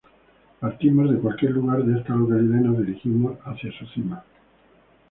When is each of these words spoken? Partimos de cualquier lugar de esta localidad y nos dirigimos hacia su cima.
Partimos 0.59 1.11
de 1.11 1.19
cualquier 1.19 1.51
lugar 1.51 1.83
de 1.83 1.99
esta 1.99 2.15
localidad 2.15 2.59
y 2.59 2.63
nos 2.63 2.79
dirigimos 2.79 3.37
hacia 3.45 3.71
su 3.71 3.85
cima. 3.85 4.23